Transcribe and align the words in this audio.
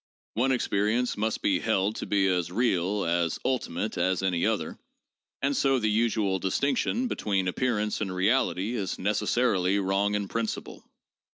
One 0.33 0.51
experience 0.51 1.15
must 1.15 1.43
be 1.43 1.59
held 1.59 1.97
to 1.97 2.07
be 2.07 2.25
as 2.25 2.51
real, 2.51 3.05
as 3.05 3.37
ultimate, 3.45 3.99
as 3.99 4.23
any 4.23 4.47
other, 4.47 4.79
and 5.43 5.55
so 5.55 5.77
the 5.77 5.91
usual 5.91 6.39
distinction 6.39 7.07
between 7.07 7.47
appear 7.47 7.77
ance 7.77 8.01
and 8.01 8.11
reality 8.11 8.73
is 8.73 8.97
necessarily 8.97 9.77
wrong 9.77 10.15
in 10.15 10.27
principle. 10.27 10.83